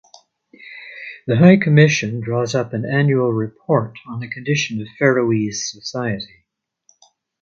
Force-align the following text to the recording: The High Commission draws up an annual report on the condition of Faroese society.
The 1.27 1.37
High 1.37 1.57
Commission 1.57 2.21
draws 2.21 2.55
up 2.55 2.73
an 2.73 2.85
annual 2.91 3.31
report 3.31 3.99
on 4.07 4.19
the 4.19 4.27
condition 4.31 4.81
of 4.81 4.87
Faroese 4.97 5.69
society. 5.71 6.45